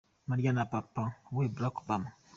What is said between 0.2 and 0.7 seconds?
Malia na